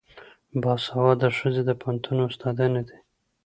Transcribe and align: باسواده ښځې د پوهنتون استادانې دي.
باسواده 0.61 1.29
ښځې 1.37 1.61
د 1.65 1.69
پوهنتون 1.81 2.17
استادانې 2.27 2.81
دي. 2.87 2.97